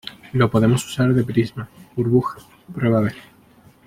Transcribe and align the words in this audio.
lo 0.33 0.49
podemos 0.49 0.83
usar 0.83 1.13
de 1.13 1.23
prisma. 1.23 1.69
burbuja, 1.95 2.39
prueba 2.73 2.97
a 2.97 3.01
ver. 3.01 3.15